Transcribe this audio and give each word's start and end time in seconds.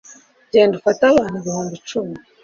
genda 0.51 0.73
ufate 0.79 1.01
abantu 1.05 1.35
ibihumbi 1.41 1.75
cumi 1.89 2.17